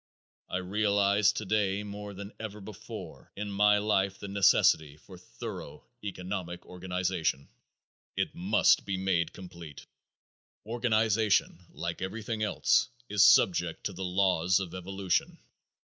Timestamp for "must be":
8.33-8.97